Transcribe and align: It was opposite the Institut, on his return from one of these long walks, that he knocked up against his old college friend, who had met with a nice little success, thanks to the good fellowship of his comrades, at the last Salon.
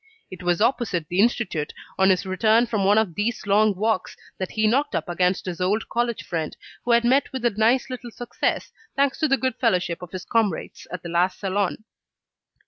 It 0.31 0.41
was 0.41 0.61
opposite 0.61 1.07
the 1.09 1.19
Institut, 1.19 1.73
on 1.99 2.09
his 2.09 2.25
return 2.25 2.65
from 2.65 2.83
one 2.85 2.97
of 2.97 3.13
these 3.13 3.45
long 3.45 3.75
walks, 3.75 4.17
that 4.39 4.53
he 4.53 4.65
knocked 4.65 4.95
up 4.95 5.07
against 5.07 5.45
his 5.45 5.61
old 5.61 5.87
college 5.89 6.23
friend, 6.23 6.57
who 6.83 6.89
had 6.89 7.05
met 7.05 7.31
with 7.31 7.45
a 7.45 7.51
nice 7.51 7.87
little 7.87 8.09
success, 8.09 8.71
thanks 8.95 9.19
to 9.19 9.27
the 9.27 9.37
good 9.37 9.53
fellowship 9.57 10.01
of 10.01 10.09
his 10.11 10.25
comrades, 10.25 10.87
at 10.91 11.03
the 11.03 11.09
last 11.09 11.39
Salon. 11.39 11.83